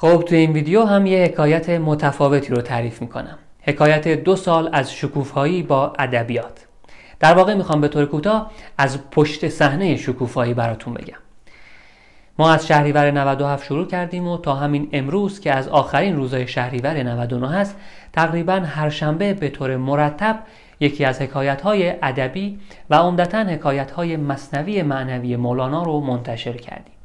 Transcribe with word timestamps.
خب 0.00 0.24
تو 0.28 0.34
این 0.34 0.52
ویدیو 0.52 0.84
هم 0.84 1.06
یه 1.06 1.24
حکایت 1.24 1.70
متفاوتی 1.70 2.48
رو 2.48 2.62
تعریف 2.62 3.02
می‌کنم. 3.02 3.38
حکایت 3.60 4.08
دو 4.08 4.36
سال 4.36 4.70
از 4.72 4.92
شکوفایی 4.92 5.62
با 5.62 5.92
ادبیات. 5.98 6.66
در 7.20 7.34
واقع 7.34 7.54
می‌خوام 7.54 7.80
به 7.80 7.88
طور 7.88 8.06
کوتاه 8.06 8.50
از 8.78 9.10
پشت 9.10 9.48
صحنه 9.48 9.96
شکوفایی 9.96 10.54
براتون 10.54 10.94
بگم. 10.94 11.16
ما 12.38 12.52
از 12.52 12.66
شهریور 12.66 13.10
97 13.10 13.64
شروع 13.64 13.86
کردیم 13.86 14.28
و 14.28 14.38
تا 14.38 14.54
همین 14.54 14.88
امروز 14.92 15.40
که 15.40 15.52
از 15.52 15.68
آخرین 15.68 16.16
روزهای 16.16 16.48
شهریور 16.48 17.02
99 17.02 17.50
هست 17.50 17.76
تقریبا 18.12 18.54
هر 18.54 18.90
شنبه 18.90 19.34
به 19.34 19.48
طور 19.48 19.76
مرتب 19.76 20.38
یکی 20.80 21.04
از 21.04 21.22
حکایت 21.22 21.60
های 21.60 21.94
ادبی 22.02 22.58
و 22.90 22.94
عمدتا 22.94 23.38
حکایت 23.38 23.90
های 23.90 24.16
مصنوی 24.16 24.82
معنوی 24.82 25.36
مولانا 25.36 25.82
رو 25.82 26.00
منتشر 26.00 26.56
کردیم. 26.56 26.97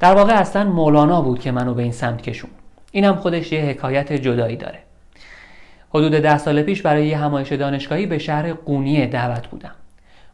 در 0.00 0.14
واقع 0.14 0.32
اصلا 0.32 0.64
مولانا 0.64 1.22
بود 1.22 1.38
که 1.38 1.52
منو 1.52 1.74
به 1.74 1.82
این 1.82 1.92
سمت 1.92 2.22
کشون 2.22 2.50
اینم 2.92 3.16
خودش 3.16 3.52
یه 3.52 3.60
حکایت 3.60 4.12
جدایی 4.12 4.56
داره. 4.56 4.78
حدود 5.90 6.12
ده 6.12 6.38
سال 6.38 6.62
پیش 6.62 6.82
برای 6.82 7.06
یه 7.06 7.18
همایش 7.18 7.52
دانشگاهی 7.52 8.06
به 8.06 8.18
شهر 8.18 8.52
قونیه 8.52 9.06
دعوت 9.06 9.46
بودم. 9.46 9.74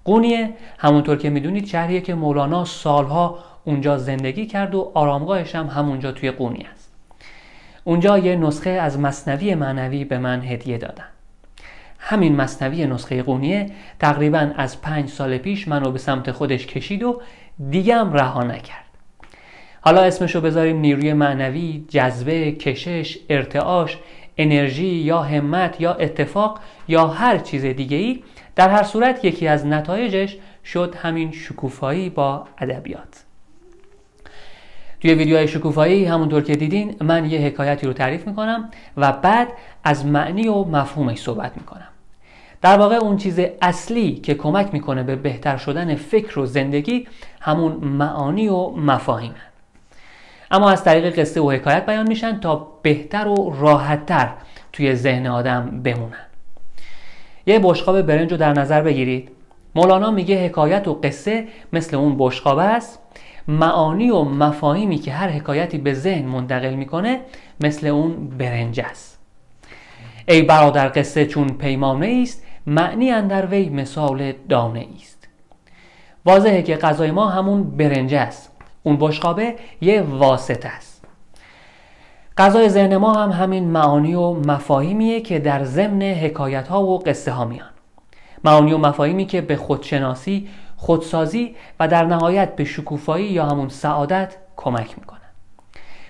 قونیه 0.04 0.50
همونطور 0.78 1.16
که 1.16 1.30
می‌دونید 1.30 1.66
شهریه 1.66 2.00
که 2.00 2.14
مولانا 2.14 2.64
سالها 2.64 3.38
اونجا 3.64 3.98
زندگی 3.98 4.46
کرد 4.46 4.74
و 4.74 4.90
آرامگاهش 4.94 5.54
هم 5.54 5.66
همونجا 5.66 6.12
توی 6.12 6.30
قونیه 6.30 6.66
است. 6.68 6.92
اونجا 7.84 8.18
یه 8.18 8.36
نسخه 8.36 8.70
از 8.70 8.98
مصنوی 8.98 9.54
معنوی 9.54 10.04
به 10.04 10.18
من 10.18 10.42
هدیه 10.42 10.78
دادن. 10.78 11.04
همین 11.98 12.36
مصنوی 12.36 12.86
نسخه 12.86 13.22
قونیه 13.22 13.70
تقریبا 13.98 14.50
از 14.56 14.80
پنج 14.80 15.08
سال 15.08 15.38
پیش 15.38 15.68
منو 15.68 15.90
به 15.90 15.98
سمت 15.98 16.30
خودش 16.32 16.66
کشید 16.66 17.02
و 17.02 17.20
دیگه 17.70 17.96
هم 17.96 18.12
رها 18.12 18.42
نکرد. 18.42 18.89
حالا 19.80 20.02
اسمشو 20.02 20.40
بذاریم 20.40 20.80
نیروی 20.80 21.12
معنوی، 21.12 21.84
جذبه، 21.88 22.52
کشش، 22.52 23.18
ارتعاش، 23.28 23.98
انرژی 24.36 24.86
یا 24.86 25.22
همت 25.22 25.80
یا 25.80 25.94
اتفاق 25.94 26.60
یا 26.88 27.06
هر 27.06 27.38
چیز 27.38 27.64
دیگه 27.64 27.96
ای 27.96 28.22
در 28.56 28.68
هر 28.68 28.82
صورت 28.82 29.24
یکی 29.24 29.48
از 29.48 29.66
نتایجش 29.66 30.36
شد 30.64 30.94
همین 30.94 31.32
شکوفایی 31.32 32.10
با 32.10 32.44
ادبیات. 32.58 33.24
توی 35.00 35.14
ویدیوهای 35.14 35.48
شکوفایی 35.48 36.04
همونطور 36.04 36.42
که 36.42 36.56
دیدین 36.56 36.96
من 37.00 37.30
یه 37.30 37.40
حکایتی 37.40 37.86
رو 37.86 37.92
تعریف 37.92 38.26
می‌کنم 38.26 38.70
و 38.96 39.12
بعد 39.12 39.48
از 39.84 40.06
معنی 40.06 40.48
و 40.48 40.64
مفهومش 40.64 41.18
صحبت 41.18 41.56
می‌کنم. 41.56 41.88
در 42.62 42.78
واقع 42.78 42.96
اون 42.96 43.16
چیز 43.16 43.40
اصلی 43.62 44.14
که 44.14 44.34
کمک 44.34 44.68
می‌کنه 44.72 45.02
به 45.02 45.16
بهتر 45.16 45.56
شدن 45.56 45.94
فکر 45.94 46.38
و 46.38 46.46
زندگی 46.46 47.08
همون 47.40 47.72
معانی 47.72 48.48
و 48.48 48.70
مفاهیمه. 48.70 49.49
اما 50.50 50.70
از 50.70 50.84
طریق 50.84 51.18
قصه 51.18 51.40
و 51.40 51.50
حکایت 51.50 51.86
بیان 51.86 52.08
میشن 52.08 52.40
تا 52.40 52.68
بهتر 52.82 53.28
و 53.28 53.56
راحتتر 53.60 54.28
توی 54.72 54.94
ذهن 54.94 55.26
آدم 55.26 55.82
بمونن. 55.82 56.26
یه 57.46 57.58
بشقاب 57.62 58.02
برنج 58.02 58.30
رو 58.32 58.36
در 58.36 58.52
نظر 58.52 58.82
بگیرید. 58.82 59.28
مولانا 59.74 60.10
میگه 60.10 60.44
حکایت 60.44 60.88
و 60.88 60.94
قصه 60.94 61.48
مثل 61.72 61.96
اون 61.96 62.14
بشقاب 62.18 62.58
است. 62.58 62.98
معانی 63.48 64.10
و 64.10 64.22
مفاهیمی 64.22 64.98
که 64.98 65.12
هر 65.12 65.28
حکایتی 65.28 65.78
به 65.78 65.94
ذهن 65.94 66.24
منتقل 66.24 66.74
می‌کنه 66.74 67.20
مثل 67.60 67.86
اون 67.86 68.28
برنج 68.28 68.80
است. 68.80 69.18
ای 70.28 70.42
برادر 70.42 70.88
قصه 70.88 71.26
چون 71.26 71.48
پیمانه 71.48 72.20
است 72.22 72.44
معنی 72.66 73.10
اندر 73.10 73.46
وی 73.46 73.68
مثال 73.68 74.32
دانه 74.48 74.86
است 74.96 75.28
واضحه 76.24 76.62
که 76.62 76.76
غذای 76.76 77.10
ما 77.10 77.28
همون 77.28 77.76
برنج 77.76 78.14
است. 78.14 78.49
اون 78.82 78.96
بشقابه 78.96 79.54
یه 79.80 80.02
واسطه 80.02 80.68
است. 80.68 81.04
غذای 82.38 82.68
ذهن 82.68 82.96
ما 82.96 83.14
هم 83.14 83.30
همین 83.30 83.70
معانی 83.70 84.14
و 84.14 84.30
مفاهیمیه 84.30 85.20
که 85.20 85.38
در 85.38 85.64
ضمن 85.64 86.02
حکایت 86.02 86.68
ها 86.68 86.82
و 86.82 86.98
قصه 86.98 87.32
ها 87.32 87.44
میان. 87.44 87.70
معانی 88.44 88.72
و 88.72 88.78
مفاهیمی 88.78 89.26
که 89.26 89.40
به 89.40 89.56
خودشناسی 89.56 90.48
خودسازی 90.76 91.56
و 91.80 91.88
در 91.88 92.04
نهایت 92.04 92.56
به 92.56 92.64
شکوفایی 92.64 93.26
یا 93.26 93.46
همون 93.46 93.68
سعادت 93.68 94.36
کمک 94.56 94.98
می‌کنن 94.98 95.20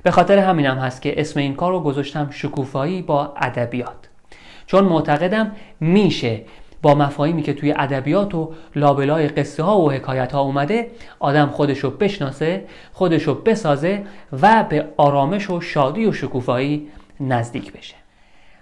به 0.03 0.11
خاطر 0.11 0.39
همینم 0.39 0.79
هم 0.79 0.85
هست 0.85 1.03
که 1.03 1.21
اسم 1.21 1.41
این 1.41 1.55
کار 1.55 1.73
رو 1.73 1.81
گذاشتم 1.81 2.31
شکوفایی 2.31 3.03
با 3.03 3.35
ادبیات. 3.37 4.09
چون 4.67 4.85
معتقدم 4.85 5.53
میشه 5.81 6.43
با 6.83 6.95
مفاهیمی 6.95 7.43
که 7.43 7.53
توی 7.53 7.75
ادبیات 7.79 8.35
و 8.35 8.53
لابلای 8.77 9.29
قصه 9.29 9.63
ها 9.63 9.79
و 9.79 9.91
حکایت 9.91 10.33
ها 10.33 10.41
اومده 10.41 10.91
آدم 11.19 11.47
خودشو 11.47 11.91
بشناسه 11.91 12.65
خودشو 12.93 13.43
بسازه 13.43 14.03
و 14.43 14.65
به 14.69 14.89
آرامش 14.97 15.51
و 15.51 15.61
شادی 15.61 16.07
و 16.07 16.13
شکوفایی 16.13 16.89
نزدیک 17.21 17.73
بشه. 17.73 17.95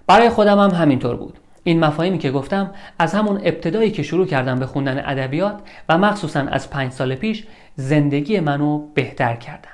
برای 0.06 0.28
خودم 0.28 0.58
هم 0.58 0.70
همینطور 0.70 1.16
بود. 1.16 1.38
این 1.64 1.84
مفاهیمی 1.84 2.18
که 2.18 2.30
گفتم 2.30 2.70
از 2.98 3.14
همون 3.14 3.36
ابتدایی 3.36 3.90
که 3.90 4.02
شروع 4.02 4.26
کردم 4.26 4.58
به 4.58 4.66
خوندن 4.66 4.98
ادبیات 4.98 5.60
و 5.88 5.98
مخصوصا 5.98 6.40
از 6.40 6.70
پنج 6.70 6.92
سال 6.92 7.14
پیش 7.14 7.44
زندگی 7.74 8.40
منو 8.40 8.78
بهتر 8.94 9.34
کردن. 9.34 9.68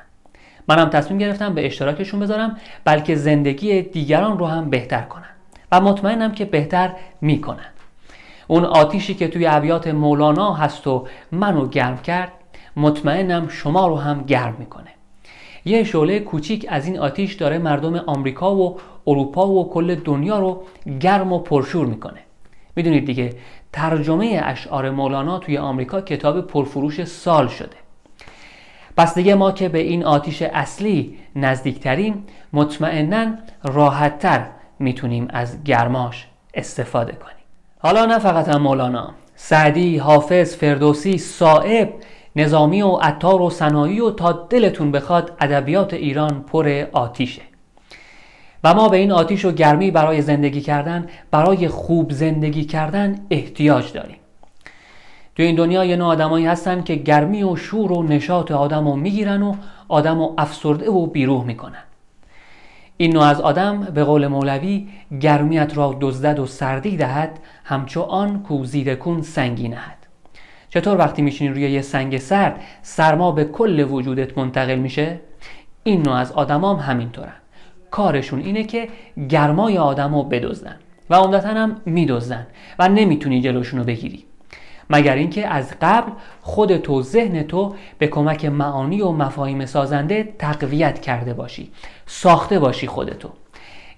منم 0.69 0.89
تصمیم 0.89 1.19
گرفتم 1.19 1.55
به 1.55 1.67
اشتراکشون 1.67 2.21
بذارم 2.21 2.57
بلکه 2.85 3.15
زندگی 3.15 3.83
دیگران 3.83 4.39
رو 4.39 4.47
هم 4.47 4.71
بهتر 4.71 5.03
کنن 5.03 5.25
و 5.73 5.81
مطمئنم 5.81 6.33
که 6.33 6.45
بهتر 6.45 6.93
می‌کنن. 7.21 7.74
اون 8.47 8.65
آتیشی 8.65 9.15
که 9.15 9.29
توی 9.29 9.47
ابیات 9.47 9.89
مولانا 9.89 10.53
هست 10.53 10.87
و 10.87 11.07
منو 11.33 11.69
گرم 11.69 11.99
کرد 11.99 12.33
مطمئنم 12.77 13.49
شما 13.49 13.87
رو 13.87 13.97
هم 13.97 14.23
گرم 14.23 14.57
می‌کنه. 14.59 14.91
یه 15.65 15.85
شعله 15.85 16.21
کوچیک 16.21 16.67
از 16.69 16.87
این 16.87 16.99
آتیش 16.99 17.35
داره 17.35 17.59
مردم 17.59 17.97
آمریکا 17.97 18.57
و 18.57 18.81
اروپا 19.07 19.49
و 19.49 19.71
کل 19.71 19.95
دنیا 19.95 20.39
رو 20.39 20.63
گرم 21.01 21.33
و 21.33 21.39
پرشور 21.39 21.87
می‌کنه. 21.87 22.21
می‌دونید 22.77 23.07
دیگه 23.07 23.33
ترجمه 23.73 24.41
اشعار 24.45 24.91
مولانا 24.91 25.39
توی 25.39 25.59
آمریکا 25.59 26.01
کتاب 26.01 26.41
پرفروش 26.41 27.05
سال 27.05 27.49
شده. 27.49 27.77
پس 28.97 29.15
دیگه 29.15 29.35
ما 29.35 29.53
که 29.53 29.69
به 29.69 29.79
این 29.79 30.05
آتیش 30.05 30.43
اصلی 30.43 31.19
نزدیکتریم 31.37 32.25
مطمئنا 32.53 33.35
راحتتر 33.65 34.47
می‌تونیم 34.79 35.29
از 35.31 35.65
گرماش 35.65 36.27
استفاده 36.55 37.13
کنیم. 37.13 37.44
حالا 37.85 38.07
نه 38.07 38.19
فقط 38.19 38.49
هم 38.49 38.63
مولانا. 38.63 39.11
سعدی، 39.37 39.99
حافظ، 39.99 40.57
فردوسی، 40.57 41.19
صائب 41.19 41.95
نظامی 42.37 42.83
و 42.83 42.89
عطار 42.89 43.43
و 43.43 43.51
صنایی 43.51 44.01
و 44.01 44.11
تا 44.11 44.33
دلتون 44.33 44.93
بخواد 44.93 45.33
ادبیات 45.41 45.95
ایران 45.95 46.43
پر 46.43 46.85
آتیشه. 46.93 47.43
و 48.65 48.75
ما 48.75 48.89
به 48.89 48.97
این 48.97 49.13
آتیش 49.13 49.45
و 49.45 49.53
گرمی 49.53 49.91
برای 49.91 50.23
زندگی 50.23 50.61
کردن 50.61 51.07
برای 51.31 51.69
خوب 51.69 52.13
زندگی 52.13 52.65
کردن 52.65 53.27
احتیاج 53.31 53.93
داریم. 53.93 54.19
تو 55.37 55.43
این 55.43 55.57
دنیا 55.57 55.85
یه 55.85 55.97
نوع 55.97 56.09
آدمایی 56.09 56.47
هستن 56.47 56.83
که 56.83 56.95
گرمی 56.95 57.43
و 57.43 57.57
شور 57.57 57.93
و 57.93 58.03
نشاط 58.03 58.53
آدم 58.53 58.89
رو 58.89 58.97
می‌گیرن 58.97 59.43
و 59.43 59.55
آدم 59.89 60.19
رو 60.19 60.35
افسرده 60.39 60.91
و 60.91 61.07
بیروح 61.07 61.45
می‌کنن. 61.45 61.83
این 62.97 63.13
نوع 63.13 63.23
از 63.23 63.41
آدم 63.41 63.81
به 63.81 64.05
قول 64.05 64.27
مولوی 64.27 64.89
گرمیت 65.21 65.77
را 65.77 65.97
دزدد 66.01 66.39
و 66.39 66.47
سردی 66.47 66.97
دهد 66.97 67.41
همچو 67.65 68.03
آن 68.03 68.43
کو 68.43 68.65
زیر 68.65 68.95
کن 68.95 69.23
سنگی 69.23 69.69
نهد. 69.69 70.07
چطور 70.69 70.99
وقتی 70.99 71.23
میشینی 71.23 71.51
روی 71.51 71.71
یه 71.71 71.83
سنگ 71.83 72.19
سرد 72.19 72.61
سرما 72.83 73.33
به 73.33 73.45
کل 73.45 73.81
وجودت 73.81 74.39
منتقل 74.39 74.75
میشه؟ 74.75 75.21
این 75.83 76.03
نوع 76.03 76.15
از 76.15 76.33
آدمام 76.33 76.77
همینطورن. 76.77 77.37
کارشون 77.91 78.41
اینه 78.41 78.65
که 78.65 78.89
گرمای 79.29 79.79
آدم 79.79 80.15
رو 80.15 80.23
بدزدن 80.23 80.77
و 81.11 81.15
عمدتا 81.15 81.49
هم 81.49 81.81
میدزدن 81.87 82.47
و 82.79 82.89
نمی‌تونی 82.89 83.41
جلوشون 83.41 83.81
رو 83.81 83.87
بگیری. 83.87 84.25
مگر 84.91 85.15
اینکه 85.15 85.47
از 85.47 85.75
قبل 85.83 86.13
خود 86.41 86.77
تو 86.77 87.03
ذهن 87.03 87.43
تو 87.43 87.75
به 87.99 88.07
کمک 88.07 88.45
معانی 88.45 89.01
و 89.01 89.11
مفاهیم 89.11 89.67
سازنده 89.67 90.35
تقویت 90.39 91.01
کرده 91.01 91.35
باشی 91.35 91.71
ساخته 92.07 92.59
باشی 92.59 92.87
خودتو. 92.87 93.29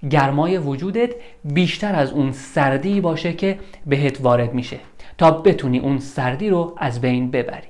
گرمای 0.09 0.57
وجودت 0.57 1.09
بیشتر 1.45 1.95
از 1.95 2.11
اون 2.11 2.31
سردی 2.31 3.01
باشه 3.01 3.33
که 3.33 3.59
بهت 3.85 4.21
وارد 4.21 4.53
میشه 4.53 4.79
تا 5.17 5.31
بتونی 5.31 5.79
اون 5.79 5.99
سردی 5.99 6.49
رو 6.49 6.73
از 6.77 7.01
بین 7.01 7.31
ببری. 7.31 7.67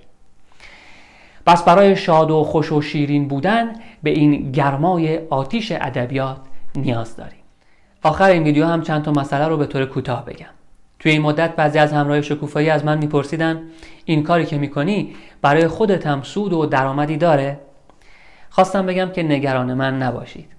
پس 1.46 1.64
برای 1.64 1.96
شاد 1.96 2.32
و 2.32 2.44
خوش 2.44 2.72
و 2.72 2.82
شیرین 2.82 3.28
بودن 3.28 3.74
به 4.04 4.10
این 4.10 4.52
گرمای 4.52 5.20
آتیش 5.30 5.72
ادبیات 5.72 6.38
نیاز 6.76 7.16
داریم 7.16 7.40
آخر 8.04 8.30
این 8.30 8.44
ویدیو 8.44 8.66
هم 8.66 8.82
چند 8.82 9.04
تا 9.04 9.12
مسئله 9.12 9.48
رو 9.48 9.58
به 9.58 9.66
طور 9.66 9.86
کوتاه 9.86 10.26
بگم. 10.26 10.48
توی 11.00 11.12
این 11.12 11.22
مدت 11.22 11.56
بعضی 11.56 11.80
از 11.80 11.94
همراه 11.94 12.22
شکوفایی 12.22 12.70
از 12.70 12.86
من 12.86 12.98
میپرسیدن 12.98 13.62
این 14.06 14.24
کاری 14.24 14.46
که 14.46 14.58
می‌کنی 14.58 15.16
برای 15.42 15.68
خودت 15.68 16.08
هم 16.08 16.22
سود 16.24 16.54
و 16.54 16.66
درآمدی 16.66 17.18
داره؟ 17.18 17.60
خواستم 18.50 18.86
بگم 18.86 19.10
که 19.10 19.24
نگران 19.24 19.74
من 19.74 20.02
نباشید. 20.02 20.50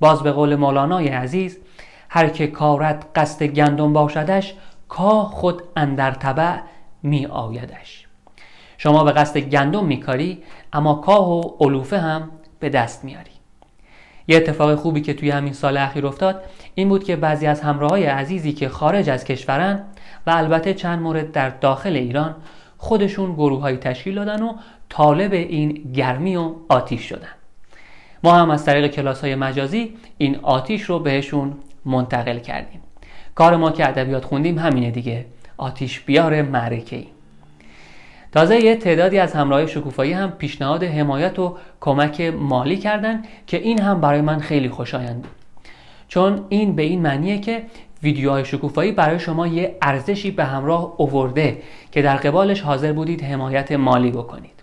باز 0.00 0.22
به 0.22 0.32
قول 0.32 0.56
مولانای 0.56 1.08
عزیز 1.08 1.58
هر 2.08 2.28
که 2.28 2.46
کارت 2.46 3.06
قصد 3.14 3.46
گندم 3.46 3.92
باشدش 3.92 4.54
کاه 4.88 5.30
خود 5.30 5.62
اندر 5.76 6.10
طبع 6.10 6.58
می 7.02 7.26
آیدش 7.26 8.06
شما 8.78 9.04
به 9.04 9.12
قصد 9.12 9.40
گندم 9.40 9.84
میکاری 9.84 10.42
اما 10.72 10.94
کاه 10.94 11.30
و 11.30 11.40
علوفه 11.60 11.98
هم 11.98 12.30
به 12.60 12.68
دست 12.68 13.04
میاری 13.04 13.35
یه 14.28 14.36
اتفاق 14.36 14.74
خوبی 14.74 15.00
که 15.00 15.14
توی 15.14 15.30
همین 15.30 15.52
سال 15.52 15.76
اخیر 15.76 16.06
افتاد 16.06 16.42
این 16.74 16.88
بود 16.88 17.04
که 17.04 17.16
بعضی 17.16 17.46
از 17.46 17.60
همراه 17.60 17.90
های 17.90 18.04
عزیزی 18.04 18.52
که 18.52 18.68
خارج 18.68 19.10
از 19.10 19.24
کشورن 19.24 19.84
و 20.26 20.30
البته 20.30 20.74
چند 20.74 21.02
مورد 21.02 21.32
در 21.32 21.50
داخل 21.50 21.96
ایران 21.96 22.34
خودشون 22.78 23.32
گروه 23.32 23.60
های 23.60 23.76
تشکیل 23.76 24.14
دادن 24.14 24.42
و 24.42 24.52
طالب 24.88 25.32
این 25.32 25.92
گرمی 25.92 26.36
و 26.36 26.52
آتیش 26.68 27.08
شدن. 27.08 27.28
ما 28.22 28.34
هم 28.34 28.50
از 28.50 28.64
طریق 28.64 28.86
کلاس 28.86 29.20
های 29.20 29.34
مجازی 29.34 29.94
این 30.18 30.36
آتیش 30.42 30.82
رو 30.82 30.98
بهشون 30.98 31.54
منتقل 31.84 32.38
کردیم. 32.38 32.80
کار 33.34 33.56
ما 33.56 33.70
که 33.70 33.88
ادبیات 33.88 34.24
خوندیم 34.24 34.58
همینه 34.58 34.90
دیگه. 34.90 35.26
آتیش 35.56 36.00
بیار 36.00 36.42
معرکه 36.42 36.96
ای. 36.96 37.06
تازه 38.36 38.64
یه 38.64 38.76
تعدادی 38.76 39.18
از 39.18 39.32
همراه 39.34 39.66
شکوفایی 39.66 40.12
هم 40.12 40.30
پیشنهاد 40.30 40.84
حمایت 40.84 41.38
و 41.38 41.56
کمک 41.80 42.20
مالی 42.20 42.76
کردن 42.76 43.22
که 43.46 43.56
این 43.56 43.80
هم 43.80 44.00
برای 44.00 44.20
من 44.20 44.38
خیلی 44.38 44.68
خوشایند 44.68 45.22
بود. 45.22 45.32
چون 46.08 46.44
این 46.48 46.76
به 46.76 46.82
این 46.82 47.02
معنیه 47.02 47.38
که 47.38 47.62
ویدیوهای 48.02 48.44
شکوفایی 48.44 48.92
برای 48.92 49.18
شما 49.18 49.46
یه 49.46 49.76
ارزشی 49.82 50.30
به 50.30 50.44
همراه 50.44 50.94
اوورده 50.96 51.62
که 51.92 52.02
در 52.02 52.16
قبالش 52.16 52.60
حاضر 52.60 52.92
بودید 52.92 53.22
حمایت 53.22 53.72
مالی 53.72 54.10
بکنید. 54.10 54.62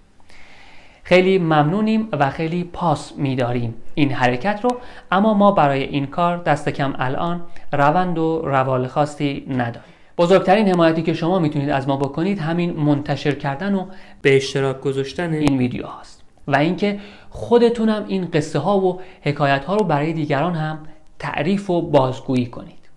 خیلی 1.03 1.37
ممنونیم 1.37 2.07
و 2.11 2.29
خیلی 2.29 2.63
پاس 2.63 3.13
میداریم 3.17 3.75
این 3.93 4.11
حرکت 4.11 4.59
رو 4.63 4.69
اما 5.11 5.33
ما 5.33 5.51
برای 5.51 5.83
این 5.83 6.05
کار 6.05 6.37
دست 6.37 6.69
کم 6.69 6.93
الان 6.97 7.41
روند 7.71 8.17
و 8.17 8.41
روال 8.45 8.87
خاصی 8.87 9.45
نداریم. 9.49 9.92
بزرگترین 10.17 10.67
حمایتی 10.67 11.01
که 11.01 11.13
شما 11.13 11.39
می‌تونید 11.39 11.69
از 11.69 11.87
ما 11.87 11.97
بکنید 11.97 12.39
همین 12.39 12.73
منتشر 12.73 13.31
کردن 13.31 13.75
و 13.75 13.85
به 14.21 14.35
اشتراک 14.35 14.81
گذاشتن 14.81 15.33
این 15.33 15.57
ویدیو 15.57 15.85
هاست. 15.85 16.23
و 16.47 16.55
اینکه 16.55 16.99
خودتونم 17.29 18.05
این 18.07 18.27
قصه 18.33 18.59
ها 18.59 18.79
و 18.79 19.01
حکایت 19.21 19.65
ها 19.65 19.75
رو 19.75 19.85
برای 19.85 20.13
دیگران 20.13 20.55
هم 20.55 20.79
تعریف 21.19 21.69
و 21.69 21.81
بازگویی 21.81 22.45
کنید. 22.45 22.89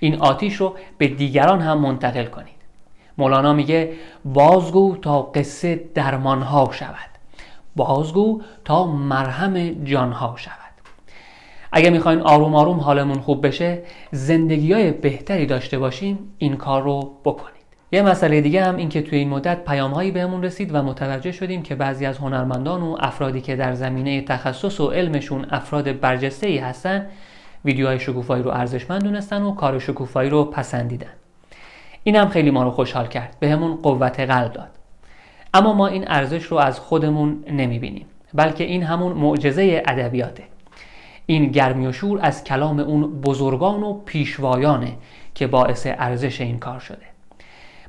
این 0.00 0.20
آتیش 0.20 0.56
رو 0.56 0.74
به 0.98 1.08
دیگران 1.08 1.60
هم 1.60 1.78
منتقل 1.78 2.24
کنید. 2.24 2.56
مولانا 3.18 3.52
میگه 3.52 3.92
بازگو 4.24 4.96
تا 5.02 5.22
قصه 5.22 5.84
درمان 5.94 6.42
ها 6.42 6.70
شود. 6.72 7.10
بازگو 7.76 8.42
تا 8.64 8.86
مرهم 8.86 9.84
جان 9.84 10.12
ها 10.12 10.34
شود. 10.36 10.65
اگه 11.72 11.90
می‌خواین 11.90 12.20
آروم 12.20 12.54
آروم 12.54 12.80
حالمون 12.80 13.18
خوب 13.18 13.46
بشه 13.46 13.82
زندگی 14.12 14.72
های 14.72 14.92
بهتری 14.92 15.46
داشته 15.46 15.78
باشیم 15.78 16.18
این 16.38 16.56
کار 16.56 16.82
رو 16.82 17.12
بکنید. 17.24 17.56
یه 17.92 18.02
مسئله 18.02 18.40
دیگه 18.40 18.64
هم 18.64 18.76
این 18.76 18.88
که 18.88 19.02
توی 19.02 19.18
این 19.18 19.28
مدت 19.28 19.64
پیام 19.64 19.90
هایی 19.90 20.10
بهمون 20.10 20.42
رسید 20.42 20.74
و 20.74 20.82
متوجه 20.82 21.32
شدیم 21.32 21.62
که 21.62 21.74
بعضی 21.74 22.06
از 22.06 22.18
هنرمندان 22.18 22.82
و 22.82 22.96
افرادی 23.00 23.40
که 23.40 23.56
در 23.56 23.74
زمینه 23.74 24.22
تخصص 24.22 24.80
و 24.80 24.90
علمشون 24.90 25.46
افراد 25.50 26.00
برجسته 26.00 26.46
ای 26.46 26.58
هستن 26.58 27.06
ویدیوهای 27.64 27.98
شکوفایی 27.98 28.42
رو 28.42 28.50
ارزشمند 28.50 29.02
دونستن 29.02 29.42
و 29.42 29.54
کار 29.54 29.78
شکوفایی 29.78 30.30
رو 30.30 30.44
پسندیدن. 30.44 31.12
این 32.04 32.16
هم 32.16 32.28
خیلی 32.28 32.50
ما 32.50 32.62
رو 32.62 32.70
خوشحال 32.70 33.06
کرد 33.06 33.36
بهمون 33.40 33.76
قوت 33.76 34.20
قلب 34.20 34.52
داد. 34.52 34.70
اما 35.54 35.72
ما 35.72 35.86
این 35.86 36.04
ارزش 36.06 36.44
رو 36.44 36.56
از 36.56 36.80
خودمون 36.80 37.44
نمی‌بینیم 37.50 38.06
بلکه 38.34 38.64
این 38.64 38.82
همون 38.82 39.12
معجزه 39.12 39.82
ادبیاته. 39.86 40.42
این 41.26 41.46
گرمی 41.46 41.86
و 41.86 41.92
شور 41.92 42.18
از 42.22 42.44
کلام 42.44 42.80
اون 42.80 43.20
بزرگان 43.20 43.82
و 43.82 43.92
پیشوایانه 43.92 44.92
که 45.34 45.46
باعث 45.46 45.86
ارزش 45.86 46.40
این 46.40 46.58
کار 46.58 46.80
شده. 46.80 47.06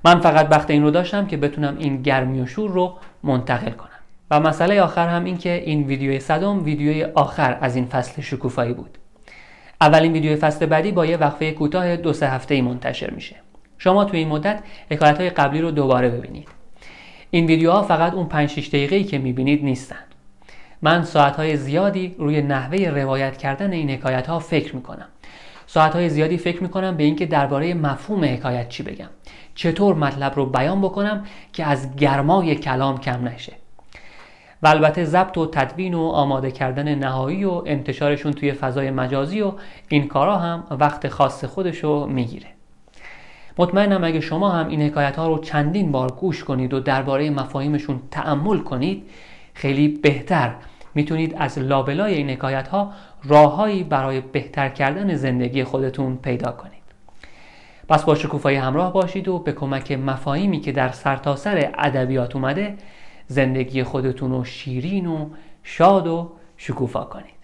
من 0.05 0.19
فقط 0.19 0.47
وقت 0.51 0.71
این 0.71 0.83
رو 0.83 0.91
داشتم 0.91 1.27
که 1.27 1.37
بتونم 1.37 1.77
این 1.79 2.01
گرمی 2.01 2.41
و 2.41 2.45
شور 2.45 2.71
رو 2.71 2.93
منتقل 3.23 3.71
کنم. 3.71 3.89
و 4.31 4.39
مسئله 4.39 4.81
آخر 4.81 5.07
هم 5.07 5.23
این 5.23 5.37
که 5.37 5.63
این 5.65 5.83
ویدیوی 5.83 6.19
صدم 6.19 6.63
ویدیوی 6.63 7.03
آخر 7.03 7.57
از 7.61 7.75
این 7.75 7.85
فصل 7.85 8.21
شکوفایی 8.21 8.73
بود. 8.73 8.97
اولین 9.81 10.13
ویدیوی 10.13 10.35
فصل 10.35 10.65
بعدی 10.65 10.91
با 10.91 11.05
یه 11.05 11.17
وقفه 11.17 11.51
کوتاه 11.51 11.95
دو 11.95 12.13
سه 12.13 12.29
هفته 12.29 12.55
ای 12.55 12.61
منتشر 12.61 13.09
میشه. 13.09 13.35
شما 13.77 14.05
توی 14.05 14.19
این 14.19 14.27
مدت 14.27 14.63
حکایت 14.91 15.17
های 15.17 15.29
قبلی 15.29 15.61
رو 15.61 15.71
دوباره 15.71 16.09
ببینید. 16.09 16.47
این 17.31 17.45
ویدیوها 17.45 17.83
فقط 17.83 18.13
اون 18.13 18.25
5 18.25 18.49
6 18.49 18.67
دقیقه‌ای 18.67 19.03
که 19.03 19.17
می‌بینید 19.17 19.63
نیستن. 19.63 20.06
من 20.81 21.03
ساعتهای 21.03 21.57
زیادی 21.57 22.15
روی 22.19 22.41
نحوه 22.41 22.89
روایت 22.89 23.37
کردن 23.37 23.71
این 23.71 23.89
حکایت 23.89 24.27
ها 24.27 24.39
فکر 24.39 24.75
می‌کنم. 24.75 25.07
ساعتهای 25.67 26.09
زیادی 26.09 26.37
فکر 26.37 26.63
می‌کنم 26.63 26.97
به 26.97 27.03
اینکه 27.03 27.25
درباره 27.25 27.73
مفهوم 27.73 28.23
حکایت 28.23 28.69
چی 28.69 28.83
بگم. 28.83 29.09
چطور 29.55 29.95
مطلب 29.95 30.35
رو 30.35 30.45
بیان 30.45 30.81
بکنم 30.81 31.23
که 31.53 31.65
از 31.65 31.95
گرمای 31.95 32.55
کلام 32.55 32.97
کم 32.97 33.27
نشه. 33.27 33.53
و 34.63 34.67
البته 34.67 35.05
ضبط 35.05 35.37
و 35.37 35.45
تدوین 35.45 35.93
و 35.93 36.01
آماده 36.01 36.51
کردن 36.51 36.95
نهایی 36.95 37.45
و 37.45 37.63
انتشارشون 37.65 38.33
توی 38.33 38.51
فضای 38.51 38.91
مجازی 38.91 39.41
و 39.41 39.53
این 39.87 40.07
کارا 40.07 40.37
هم 40.37 40.63
وقت 40.71 41.07
خاص 41.07 41.45
خودشو 41.45 42.05
می‌گیره. 42.05 42.47
مطمئنم 43.57 44.03
اگه 44.03 44.19
شما 44.19 44.49
هم 44.49 44.67
این 44.67 44.81
حکایت 44.81 45.15
ها 45.15 45.27
رو 45.27 45.37
چندین 45.37 45.91
بار 45.91 46.11
گوش 46.11 46.43
کنید 46.43 46.73
و 46.73 46.79
درباره 46.79 47.29
مفاهیمشون 47.29 47.99
تأمل 48.11 48.57
کنید 48.57 49.03
خیلی 49.57 49.87
بهتر. 49.87 50.55
می‌تونید 50.95 51.35
از 51.37 51.59
لابلای 51.59 52.13
این 52.13 52.29
حکایت 52.29 52.67
ها 52.67 52.93
راههایی 53.23 53.83
برای 53.83 54.21
بهتر 54.21 54.69
کردن 54.69 55.15
زندگی 55.15 55.63
خودتون 55.63 56.17
پیدا 56.17 56.51
کنید. 56.51 56.83
پس 57.89 58.03
با 58.03 58.15
شکوفایی 58.15 58.57
همراه 58.57 58.93
باشید 58.93 59.27
و 59.27 59.39
به 59.39 59.51
کمک 59.51 59.91
مفاهیمی 59.91 60.59
که 60.59 60.71
در 60.71 60.91
سرتاسر 60.91 61.71
ادبیات 61.77 62.35
اومده 62.35 62.77
زندگی 63.27 63.83
خودتون 63.83 64.31
رو 64.31 64.43
شیرین 64.43 65.07
و 65.07 65.29
شاد 65.63 66.07
و 66.07 66.31
شکوفا 66.57 67.03
کنید. 67.03 67.36